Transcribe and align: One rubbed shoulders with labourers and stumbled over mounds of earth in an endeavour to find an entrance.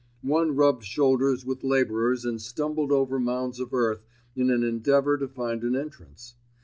One 0.25 0.55
rubbed 0.55 0.83
shoulders 0.83 1.45
with 1.45 1.63
labourers 1.63 2.25
and 2.25 2.41
stumbled 2.41 2.91
over 2.91 3.19
mounds 3.19 3.59
of 3.59 3.71
earth 3.71 4.03
in 4.35 4.49
an 4.49 4.63
endeavour 4.63 5.15
to 5.19 5.27
find 5.27 5.61
an 5.63 5.75
entrance. 5.75 6.33